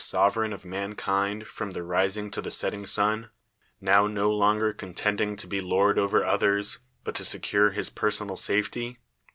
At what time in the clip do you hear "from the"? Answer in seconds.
1.45-1.83